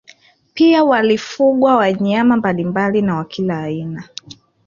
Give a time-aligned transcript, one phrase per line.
[0.53, 4.03] Pia walifugwa wanyama mbalimbali na wa kila aina